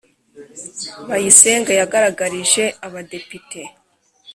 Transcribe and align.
bayisenge 1.09 1.71
yagaragarije 1.79 2.63
abadepite 2.85 3.61